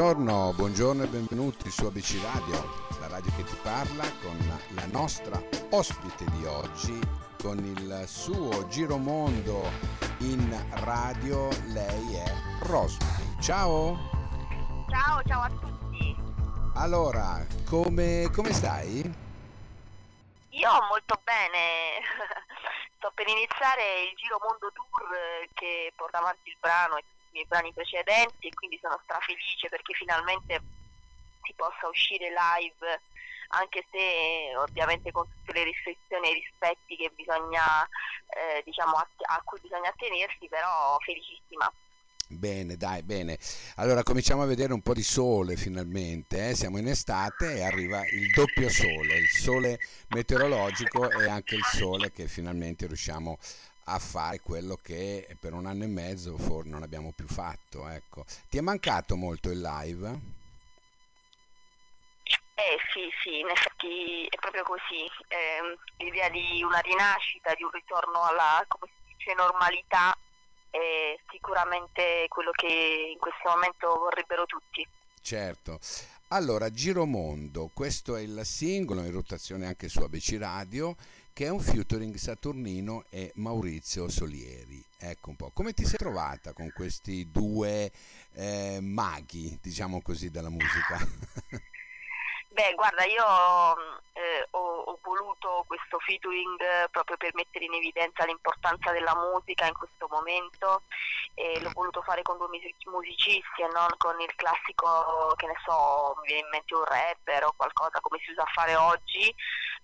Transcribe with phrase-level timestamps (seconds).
[0.00, 4.34] buongiorno, buongiorno e benvenuti su ABC Radio, la radio che ti parla con
[4.70, 5.38] la nostra
[5.72, 6.98] ospite di oggi,
[7.36, 9.60] con il suo giromondo
[10.20, 12.32] in radio, lei è
[12.62, 13.42] Rosby.
[13.42, 13.98] Ciao!
[14.88, 16.16] Ciao, ciao a tutti.
[16.76, 19.00] Allora, come, come stai?
[20.48, 22.00] Io molto bene,
[22.96, 27.72] sto per iniziare il Giro Mondo Tour che porta avanti il brano e miei brani
[27.72, 30.60] precedenti e quindi sono strafelice perché finalmente
[31.42, 33.00] si possa uscire live
[33.50, 37.82] anche se ovviamente con tutte le restrizioni e i rispetti che bisogna,
[38.28, 41.72] eh, diciamo, a, a cui bisogna attenersi, però felicissima.
[42.32, 43.36] Bene, dai, bene.
[43.76, 46.50] Allora cominciamo a vedere un po' di sole finalmente.
[46.50, 46.54] Eh?
[46.54, 52.12] Siamo in estate e arriva il doppio sole, il sole meteorologico e anche il sole
[52.12, 53.36] che finalmente riusciamo
[53.84, 57.88] a fare quello che per un anno e mezzo forse non abbiamo più fatto.
[57.88, 58.24] Ecco.
[58.48, 60.38] Ti è mancato molto il live?
[62.54, 65.08] Eh sì, sì, in effetti è proprio così.
[65.28, 70.16] Eh, l'idea di una rinascita, di un ritorno alla, come si dice, normalità
[70.68, 74.86] è sicuramente quello che in questo momento vorrebbero tutti.
[75.22, 75.78] Certo.
[76.28, 80.96] Allora, Giromondo, questo è il singolo in rotazione anche su ABC Radio,
[81.32, 84.84] che è un featuring Saturnino e Maurizio Solieri.
[84.96, 87.90] Ecco un po', come ti sei trovata con questi due
[88.32, 90.98] eh, maghi, diciamo così, della musica?
[92.52, 93.24] Beh, guarda, io
[94.12, 99.66] eh, ho, ho, voluto questo featuring eh, proprio per mettere in evidenza l'importanza della musica
[99.66, 100.82] in questo momento
[101.34, 106.16] e l'ho voluto fare con due musicisti e non con il classico, che ne so,
[106.20, 109.32] mi viene in mente un rapper o qualcosa come si usa a fare oggi,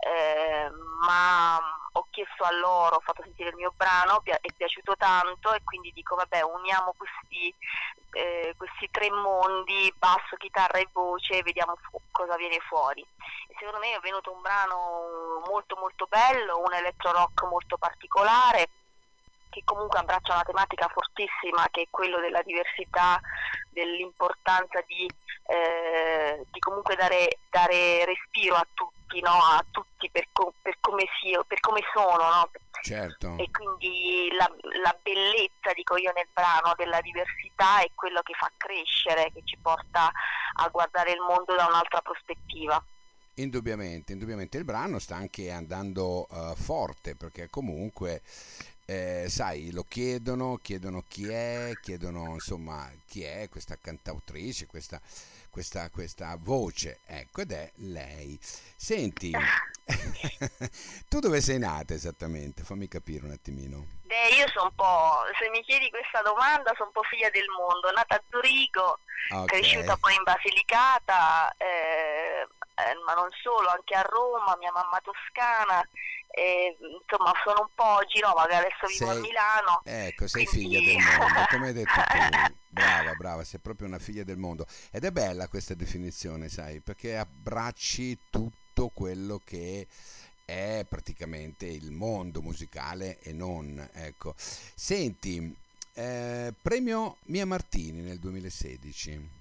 [0.00, 0.68] eh,
[1.06, 1.60] ma
[1.96, 5.92] ho chiesto a loro, ho fatto sentire il mio brano, è piaciuto tanto e quindi
[5.92, 7.54] dico vabbè uniamo questi,
[8.12, 13.00] eh, questi tre mondi, basso, chitarra e voce e vediamo fu- cosa viene fuori.
[13.48, 18.68] E secondo me è venuto un brano molto molto bello, un electro rock molto particolare
[19.48, 23.18] che comunque abbraccia una tematica fortissima che è quello della diversità,
[23.70, 25.10] dell'importanza di,
[25.46, 29.30] eh, di comunque dare, dare, respiro a tutti, no?
[29.30, 32.22] a tutti per, com- per, come, si, per come sono.
[32.22, 32.50] No?
[32.82, 33.36] Certo.
[33.38, 34.50] E quindi la,
[34.82, 39.56] la, bellezza, dico io nel brano, della diversità è quello che fa crescere, che ci
[39.60, 40.10] porta
[40.58, 42.82] a guardare il mondo da un'altra prospettiva.
[43.38, 48.22] Indubbiamente, indubbiamente il brano sta anche andando uh, forte perché comunque
[48.86, 55.00] eh, sai, lo chiedono, chiedono chi è, chiedono insomma chi è questa cantautrice, questa,
[55.56, 58.38] questa, questa voce, ecco, ed è lei.
[58.76, 59.32] Senti,
[61.08, 62.62] tu dove sei nata esattamente?
[62.62, 63.86] Fammi capire un attimino.
[64.02, 67.46] Beh, io sono un po', se mi chiedi questa domanda, sono un po' figlia del
[67.48, 68.98] mondo, nata a Zurigo,
[69.30, 69.46] okay.
[69.46, 72.46] cresciuta poi in Basilicata, eh,
[72.76, 75.80] eh, ma non solo, anche a Roma, mia mamma toscana,
[76.28, 79.80] eh, insomma sono un po' girovaga, adesso vivo sei, a Milano.
[79.84, 80.76] Ecco, sei quindi...
[80.76, 82.54] figlia del mondo, come hai detto tu.
[82.68, 84.66] Brava, brava, sei proprio una figlia del mondo.
[84.90, 89.86] Ed è bella questa definizione, sai, perché abbracci tutto quello che
[90.44, 94.34] è praticamente il mondo musicale e non, ecco.
[94.36, 95.56] Senti,
[95.94, 99.35] eh, premio Mia Martini nel 2016.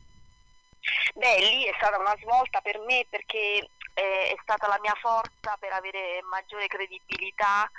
[1.16, 5.56] Beh, lì è stata una svolta per me perché eh, è stata la mia forza
[5.60, 7.70] per avere maggiore credibilità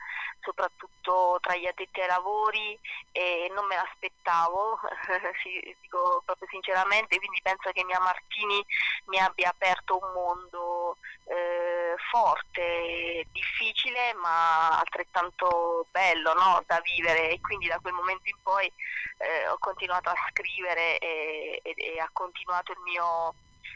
[0.47, 2.79] soprattutto tra gli addetti ai lavori
[3.11, 4.79] e non me l'aspettavo,
[5.83, 8.65] dico proprio sinceramente, quindi penso che Mia Martini
[9.07, 16.63] mi abbia aperto un mondo eh, forte, difficile ma altrettanto bello no?
[16.67, 18.73] da vivere e quindi da quel momento in poi
[19.19, 23.35] eh, ho continuato a scrivere e, e, e ha continuato il mio,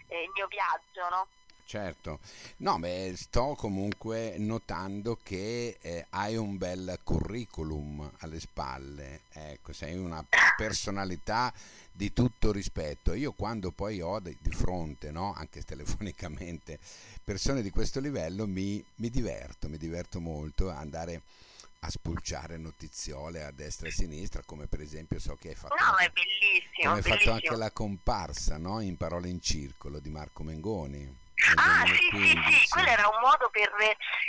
[0.08, 1.08] eh, il mio viaggio.
[1.08, 1.26] No?
[1.70, 2.19] Certo,
[2.56, 9.97] no, beh, sto comunque notando che eh, hai un bel curriculum alle spalle, ecco, sei
[9.97, 10.26] una
[10.56, 11.55] personalità
[11.93, 13.14] di tutto rispetto.
[13.14, 16.81] Io quando poi ho di, fronte, no, anche telefonicamente,
[17.22, 21.23] persone di questo livello, mi, mi diverto, mi diverto molto andare
[21.82, 25.76] a spulciare notiziole a destra e a sinistra, come per esempio so che hai fatto,
[25.76, 28.81] no, è bellissimo, hai fatto anche la comparsa no?
[28.81, 31.28] in Parole in Circolo di Marco Mengoni.
[31.56, 33.70] Ah sì, sì, sì, quello era un modo per,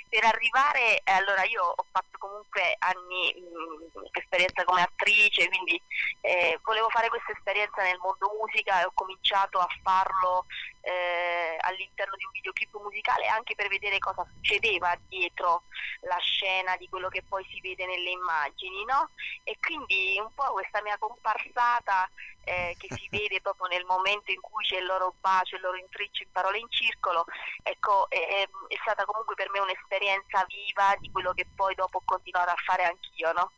[0.08, 5.82] per arrivare, allora io ho fatto comunque anni mh, mm, esperienza come attrice, quindi
[6.22, 10.46] eh, volevo fare questa esperienza nel mondo musica e ho cominciato a farlo
[10.82, 15.64] eh, all'interno di un videoclip musicale anche per vedere cosa succedeva dietro
[16.02, 19.10] la scena di quello che poi si vede nelle immagini, no?
[19.44, 22.10] E quindi un po' questa mia comparsata
[22.44, 25.78] eh, che si vede proprio nel momento in cui c'è il loro bacio, il loro
[25.78, 26.68] intriccio in parole in
[27.12, 27.26] circolo,
[27.64, 32.02] ecco, è, è stata comunque per me un'esperienza viva di quello che poi dopo ho
[32.06, 33.52] continuato a fare anch'io, no?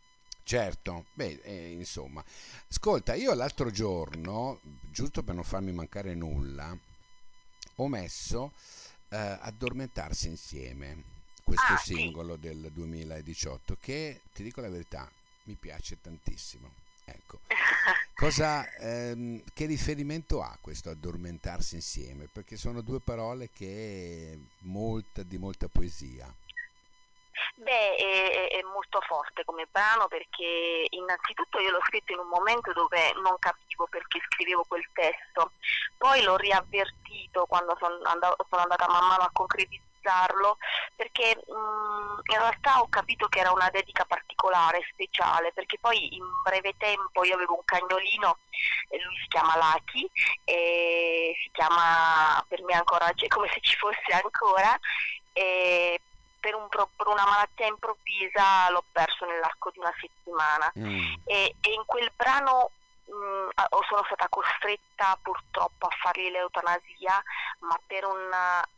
[0.43, 2.23] Certo, beh, eh, insomma,
[2.69, 4.59] ascolta, io l'altro giorno,
[4.91, 6.75] giusto per non farmi mancare nulla,
[7.77, 8.51] ho messo
[9.09, 11.03] eh, Addormentarsi insieme,
[11.45, 15.09] questo Ah, singolo del 2018, che ti dico la verità,
[15.43, 16.82] mi piace tantissimo.
[17.15, 17.39] Ecco,
[18.15, 22.27] cosa, ehm, che riferimento ha questo addormentarsi insieme?
[22.31, 26.33] Perché sono due parole che molta, di molta poesia.
[27.55, 32.73] Beh, è, è molto forte come brano perché innanzitutto io l'ho scritto in un momento
[32.73, 35.51] dove non capivo perché scrivevo quel testo,
[35.97, 39.31] poi l'ho riavvertito quando sono, and- sono andata man mano a
[40.03, 40.57] concretizzarlo
[40.95, 46.25] perché mh, in realtà ho capito che era una dedica particolare, speciale, perché poi in
[46.43, 48.37] breve tempo io avevo un cagnolino
[48.89, 50.09] e lui si chiama Lucky
[50.43, 54.77] e si chiama per me ancora, cioè, come se ci fosse ancora.
[55.31, 55.99] E
[56.39, 60.21] per, un per una malattia improvvisa l'ho perso nell'arco di una settimana
[60.77, 62.71] Mm, e, e in quel brano
[63.05, 63.49] mh,
[63.87, 67.21] sono stata costretta purtroppo a fargli l'eutanasia,
[67.67, 68.29] ma per un-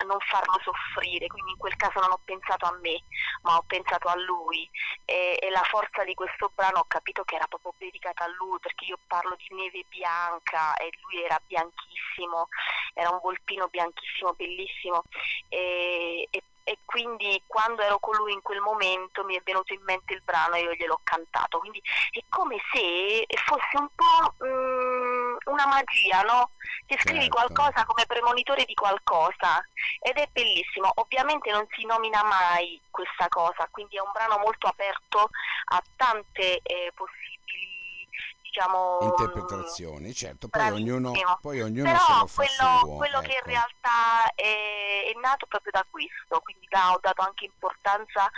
[0.06, 3.02] non farlo soffrire, quindi in quel caso non ho pensato a me,
[3.44, 4.70] ma ho pensato a lui.
[5.06, 8.60] E, e la forza di questo brano ho capito che era proprio dedicata a lui,
[8.60, 12.48] perché io parlo di neve bianca e lui era bianchissimo,
[12.94, 15.04] era un volpino bianchissimo, bellissimo.
[15.50, 19.82] E, e- e quindi quando ero con lui in quel momento mi è venuto in
[19.84, 21.80] mente il brano e io gliel'ho cantato, quindi
[22.10, 24.85] è come se fosse un po' mm,
[25.56, 26.52] una magia, no?
[26.86, 29.66] Che scrivi certo, qualcosa come premonitore di qualcosa
[30.00, 30.92] ed è bellissimo.
[30.96, 35.30] Ovviamente non si nomina mai questa cosa, quindi è un brano molto aperto
[35.72, 38.08] a tante eh, possibili,
[38.44, 41.12] diciamo, interpretazioni, certo, poi ognuno,
[41.42, 43.50] poi ognuno se Però lo fa quello, suo, quello che in ecco.
[43.50, 48.30] realtà è, è nato proprio da questo, quindi da- ho dato anche importanza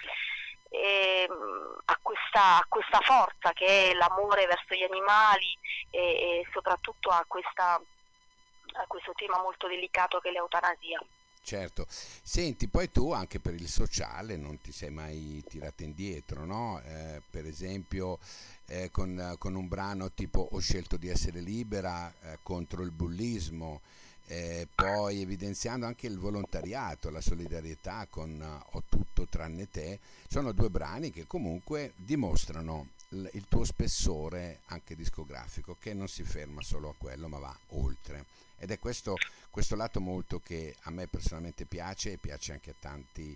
[0.69, 5.57] ehm, a, questa, a questa forza che è l'amore verso gli animali
[5.89, 11.01] e, e soprattutto a, questa, a questo tema molto delicato che è l'eutanasia.
[11.47, 16.81] Certo, senti, poi tu anche per il sociale non ti sei mai tirata indietro, no?
[16.83, 18.19] Eh, per esempio
[18.65, 23.79] eh, con, con un brano tipo Ho scelto di essere libera eh, contro il bullismo,
[24.27, 30.51] eh, poi evidenziando anche il volontariato, la solidarietà con eh, Ho tutto tranne te, sono
[30.51, 36.89] due brani che comunque dimostrano il tuo spessore anche discografico, che non si ferma solo
[36.89, 38.25] a quello, ma va oltre.
[38.59, 39.15] Ed è questo
[39.57, 43.35] questo lato molto che a me personalmente piace e piace anche a tanti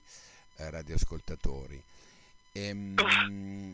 [0.57, 1.81] eh, radioascoltatori.
[2.51, 3.73] Ehm,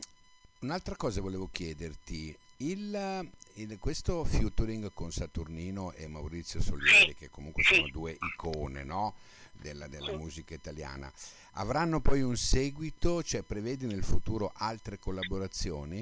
[0.60, 7.64] un'altra cosa volevo chiederti, il, il- questo featuring con Saturnino e Maurizio Solieri, che comunque
[7.64, 9.16] sono due icone, no?
[9.52, 11.12] della, della musica italiana,
[11.54, 13.24] avranno poi un seguito?
[13.24, 16.02] Cioè prevedi nel futuro altre collaborazioni?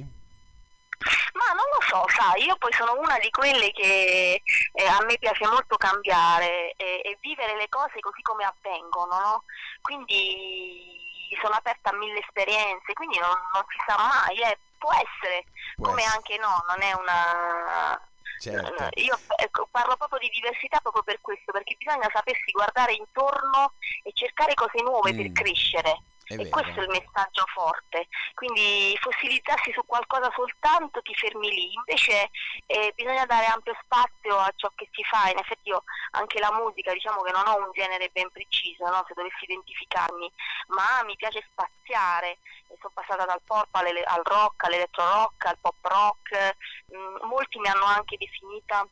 [1.34, 4.42] Ma non lo so, sai, io poi sono una di quelle che
[4.74, 9.44] eh, a me piace molto cambiare e, e vivere le cose così come avvengono, no?
[9.82, 11.04] Quindi
[11.42, 15.46] sono aperta a mille esperienze, quindi non, non si sa mai, eh, Può essere,
[15.76, 18.00] Può come essere, anche no, non è una...
[18.40, 23.74] certo, Io ecco, parlo proprio di diversità proprio per questo, perché bisogna sapersi guardare intorno
[24.04, 26.00] e cercare cose nuove per Mm, crescere.
[26.28, 28.08] È E questo è il messaggio forte.
[28.34, 32.30] Quindi fossilizzarsi su qualcosa soltanto ti fermi lì, invece
[32.66, 35.30] eh, bisogna dare ampio spazio a ciò che si fa.
[35.30, 39.04] In effetti io anche la musica, diciamo che non ho un genere ben preciso, no?
[39.08, 40.32] se dovessi identificarmi,
[40.68, 42.40] ma mi piace spaziare.
[42.68, 46.56] E sono passata dal pop all'ele- al rock, all'elettro rock, al pop rock.
[46.96, 48.88] Mm, molti mi hanno anche definita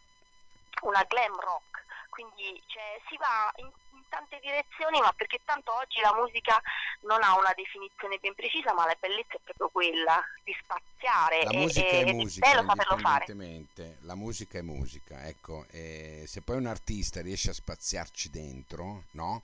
[0.81, 1.72] una glam rock,
[2.13, 3.65] quindi cioè, si va in,
[3.98, 6.62] in tante direzioni, ma perché tanto oggi la musica
[7.01, 11.50] non ha una definizione ben precisa, ma la bellezza è proprio quella di spaziare La
[11.50, 13.25] e, musica e- è è musica, bello saperlo fare.
[13.25, 19.05] indipendentemente, la musica è musica, ecco, e se poi un artista riesce a spaziarci dentro,
[19.12, 19.43] no?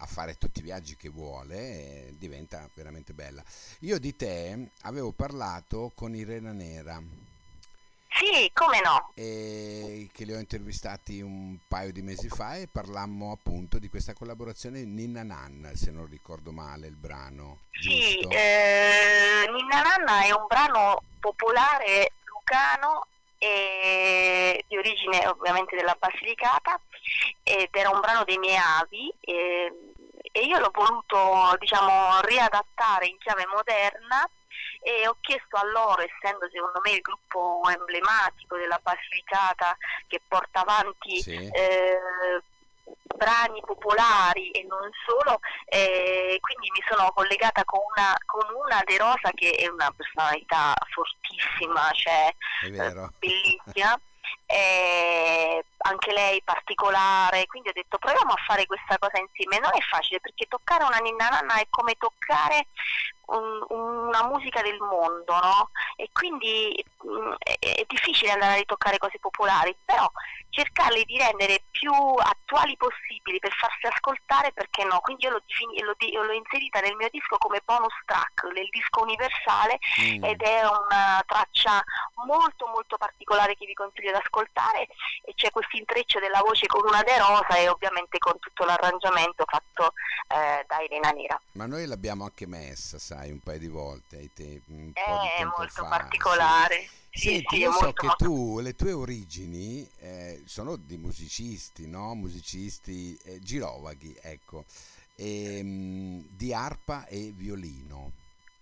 [0.00, 1.56] A fare tutti i viaggi che vuole,
[2.08, 3.42] eh, diventa veramente bella.
[3.80, 7.00] Io di te avevo parlato con Irena Nera,
[8.18, 9.12] Sì, come no?
[9.14, 14.12] E che li ho intervistati un paio di mesi fa e parlammo appunto di questa
[14.12, 17.60] collaborazione Ninna Nanna, se non ricordo male il brano.
[17.70, 23.06] Sì, eh, Ninna Nanna è un brano popolare lucano
[23.38, 26.80] e di origine ovviamente della Basilicata
[27.44, 29.72] ed era un brano dei miei avi e,
[30.32, 34.28] e io l'ho voluto diciamo riadattare in chiave moderna
[34.80, 40.60] e ho chiesto a loro, essendo secondo me il gruppo emblematico della Basilicata che porta
[40.60, 41.34] avanti sì.
[41.52, 42.42] eh,
[43.16, 48.96] brani popolari e non solo, eh, quindi mi sono collegata con una, con una De
[48.96, 52.32] Rosa che è una personalità fortissima, cioè
[52.64, 54.00] eh, bellissima.
[54.46, 59.58] eh, anche lei particolare, quindi ho detto proviamo a fare questa cosa insieme.
[59.58, 62.68] Non è facile perché toccare una ninna nanna è come toccare
[63.28, 65.70] un, una musica del mondo, no?
[65.96, 70.10] E quindi mh, mm, è, è, difficile andare a ritoccare cose popolari, però
[70.50, 75.00] cercarle di rendere più attuali possibili per farsi ascoltare, perché no?
[75.00, 79.78] Quindi io l'ho, l'ho, l'ho inserita nel mio disco come bonus track, nel disco universale
[80.00, 80.24] mm.
[80.24, 81.82] ed è una traccia
[82.26, 84.88] molto molto particolare che vi consiglio di ascoltare
[85.24, 89.44] e c'è questo intreccio della voce con una De Rosa e ovviamente con tutto l'arrangiamento
[89.46, 89.92] fatto
[90.28, 91.40] eh, da Elena Nera.
[91.52, 94.30] Ma noi l'abbiamo anche messa, sai, un paio di volte.
[94.34, 96.80] Te- un è molto fa, particolare.
[96.80, 96.98] Sì.
[97.10, 98.24] Senti, sì, io so che molto...
[98.24, 102.14] tu, le tue origini eh, sono di musicisti, no?
[102.14, 104.64] Musicisti eh, girovaghi, ecco,
[105.16, 108.12] e, ehm, di arpa e violino.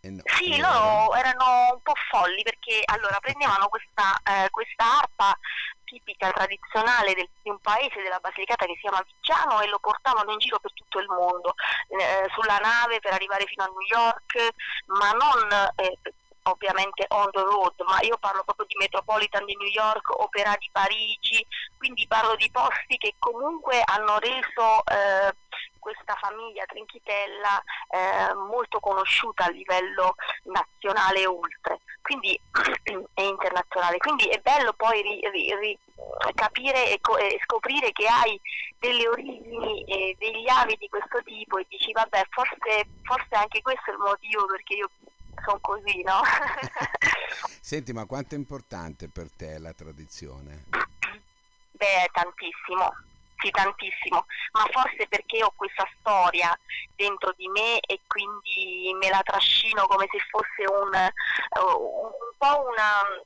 [0.00, 5.36] No, sì, loro erano un po' folli perché allora prendevano questa, eh, questa arpa
[5.84, 10.32] tipica tradizionale del, di un paese della Basilicata che si chiama Viggiano e lo portavano
[10.32, 11.54] in giro per tutto il mondo,
[11.88, 14.54] eh, sulla nave per arrivare fino a New York,
[14.86, 15.98] ma non eh,
[16.46, 20.68] ovviamente on the road, ma io parlo proprio di Metropolitan di New York, Opera di
[20.72, 21.44] Parigi,
[21.78, 25.34] quindi parlo di posti che comunque hanno reso eh,
[25.78, 32.38] questa famiglia Trinchitella eh, molto conosciuta a livello nazionale e oltre, quindi
[33.12, 33.98] è internazionale.
[33.98, 35.78] Quindi è bello poi ri, ri, ri,
[36.34, 38.40] capire e, co- e, scoprire che hai
[38.78, 43.90] delle origini e degli avi di questo tipo e dici vabbè forse, forse anche questo
[43.90, 44.90] è il motivo perché io
[45.44, 46.20] sono così, no?
[47.60, 50.64] Senti, ma quanto è importante per te la tradizione?
[51.72, 52.94] Beh, tantissimo,
[53.36, 56.58] sì, tantissimo, ma forse perché ho questa storia
[56.94, 63.24] dentro di me e quindi me la trascino come se fosse un, un po' una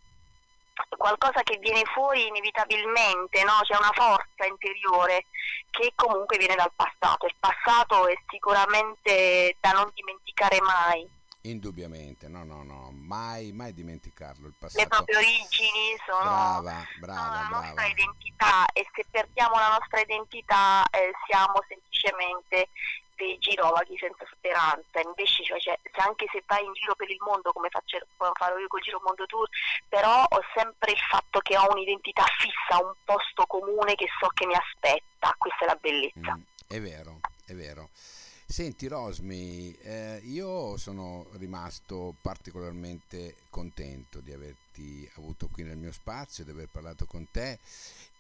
[0.97, 3.61] qualcosa che viene fuori inevitabilmente, no?
[3.63, 5.27] c'è una forza interiore
[5.71, 7.27] che comunque viene dal passato.
[7.27, 11.09] Il passato è sicuramente da non dimenticare mai.
[11.43, 14.47] Indubbiamente, no, no, no, mai, mai dimenticarlo.
[14.47, 14.83] Il passato.
[14.83, 17.65] Le proprie origini sono, brava, brava, sono la brava.
[17.65, 22.69] nostra identità e se perdiamo la nostra identità eh, siamo semplicemente
[23.17, 25.01] dei girovaghi senza speranza.
[25.01, 28.59] Invece, cioè, cioè, anche se vai in giro per il mondo come, faccio, come farò
[28.59, 29.49] io col Giro Mondo Tour,
[29.89, 34.45] però ho sempre il fatto che ho un'identità fissa, un posto comune che so che
[34.45, 35.35] mi aspetta.
[35.39, 36.37] Questa è la bellezza.
[36.37, 37.89] Mm, è vero, è vero.
[38.51, 46.43] Senti Rosmi, eh, io sono rimasto particolarmente contento di averti avuto qui nel mio spazio,
[46.43, 47.61] di aver parlato con te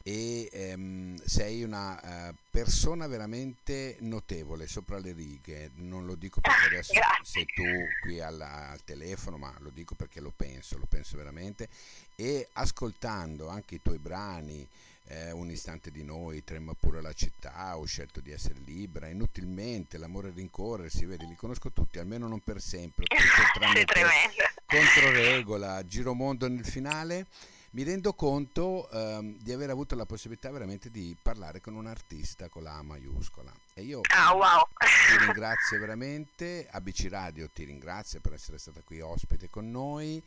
[0.03, 6.67] e ehm, sei una uh, persona veramente notevole sopra le righe, non lo dico perché
[6.67, 7.65] adesso sei tu
[8.03, 11.69] qui alla, al telefono, ma lo dico perché lo penso, lo penso veramente.
[12.15, 14.67] E ascoltando anche i tuoi brani,
[15.11, 19.99] eh, un istante di noi, trema pure la città, ho scelto di essere libera, inutilmente,
[19.99, 23.07] l'amore rincorre, si vede, li conosco tutti, almeno non per sempre,
[24.67, 27.27] contro regola, giromondo nel finale,
[27.71, 32.49] mi rendo conto ehm, di aver avuto la possibilità veramente di parlare con un artista
[32.49, 33.53] con la A maiuscola.
[33.75, 34.63] E io oh, wow.
[34.79, 40.23] ti ringrazio veramente, ABC Radio ti ringrazio per essere stata qui ospite con noi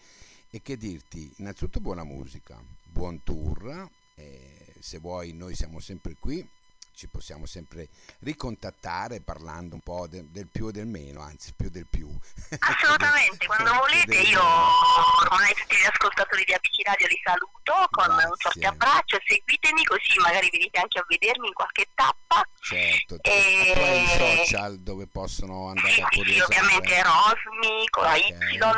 [0.50, 3.90] e che dirti, innanzitutto buona musica, buon tour.
[4.16, 6.46] Eh, se vuoi noi siamo sempre qui,
[6.94, 11.70] ci possiamo sempre ricontattare parlando un po' de, del più e del meno, anzi più
[11.70, 12.08] del più.
[12.60, 18.26] Assolutamente, quando volete io ormai tutti gli ascoltatori di ABC Radio li saluto con Grazie.
[18.26, 22.48] un forte abbraccio, seguitemi così magari venite anche a vedermi in qualche tappa.
[22.60, 23.74] Certo, e...
[23.76, 26.54] hai i social dove possono andare sì, a curiosare.
[26.54, 28.36] Sì, ovviamente Rosmi con la Y,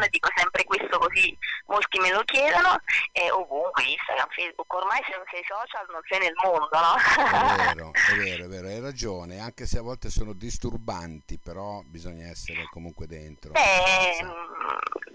[0.10, 2.80] dico sempre questo così molti me lo chiedono,
[3.12, 6.96] e ovunque Instagram, Facebook, ormai se non sei social non sei nel mondo, no?
[6.96, 11.82] È vero, è vero, è vero, hai ragione, anche se a volte sono disturbanti, però
[11.86, 13.52] bisogna essere comunque dentro.
[13.52, 14.26] Beh,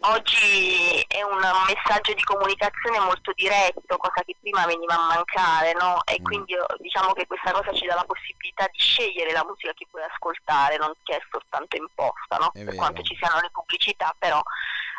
[0.00, 6.02] oggi è un messaggio di comunicazione molto diretto, cosa che prima veniva a mancare, no?
[6.04, 6.24] E mm.
[6.24, 10.02] quindi diciamo che questa cosa ci dà la possibilità di scegliere la musica che puoi
[10.02, 12.50] ascoltare, non che è soltanto imposta, no?
[12.52, 14.42] Per quanto ci siano le pubblicità, però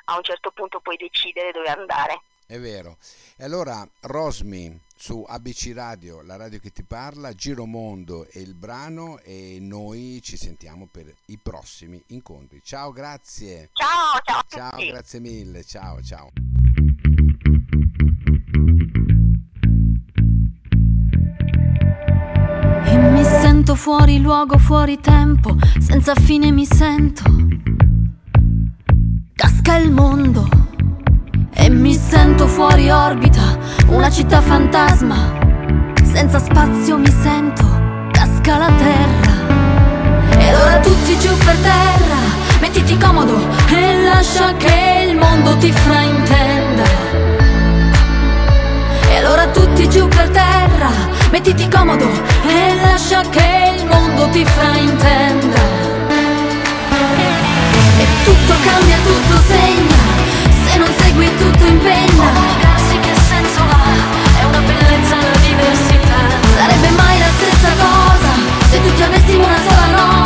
[0.05, 2.21] a un certo punto puoi decidere dove andare.
[2.51, 2.97] È vero.
[3.37, 8.55] E allora Rosmi su ABC Radio, la radio che ti parla, Giro Mondo è il
[8.55, 12.59] brano e noi ci sentiamo per i prossimi incontri.
[12.61, 13.69] Ciao, grazie.
[13.71, 14.43] Ciao, ciao.
[14.49, 15.63] Ciao, grazie mille.
[15.63, 16.29] Ciao, ciao.
[22.83, 27.23] E mi sento fuori luogo, fuori tempo, senza fine mi sento.
[29.35, 30.70] Casca il mondo e
[31.73, 35.39] mi sento fuori orbita, una città fantasma.
[36.03, 37.63] Senza spazio mi sento,
[38.11, 40.39] casca la terra.
[40.39, 42.17] E allora tutti giù per terra,
[42.59, 43.37] mettiti comodo
[43.69, 46.83] e lascia che il mondo ti fraintenda.
[49.09, 50.89] E allora tutti giù per terra,
[51.31, 52.09] mettiti comodo
[52.47, 55.59] e lascia che il mondo ti fraintenda.
[57.97, 60.00] E tutto cambia, tutto segna
[60.71, 62.25] se non segui tutto in penna.
[62.89, 66.17] Sì che senso ha, è una bellezza la diversità
[66.55, 68.31] Sarebbe mai la stessa cosa
[68.69, 70.20] se tutti avessimo una sola nota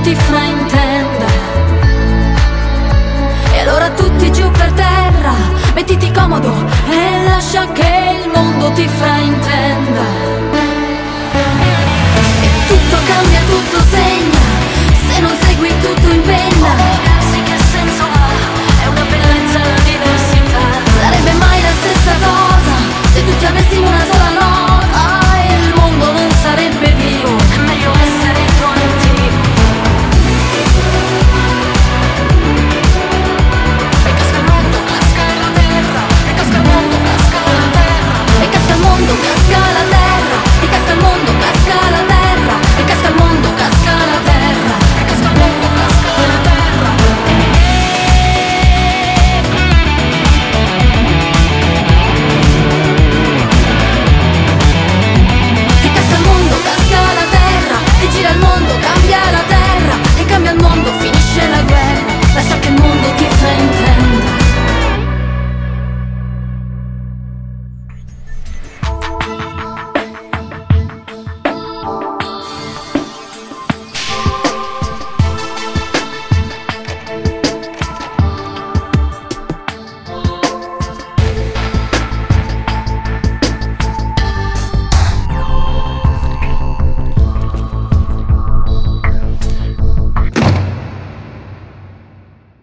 [0.00, 1.26] ti fraintenda.
[3.52, 5.32] E allora tutti giù per terra,
[5.74, 6.52] mettiti comodo
[6.88, 10.02] e lascia che il mondo ti fraintenda.
[12.40, 14.40] E tutto cambia, tutto segna,
[15.08, 16.68] se non segui tutto impenna
[17.38, 20.62] Come che senso ha, è una bellezza la diversità.
[21.00, 22.74] Sarebbe mai la stessa cosa,
[23.12, 24.17] se tutti avessimo una sola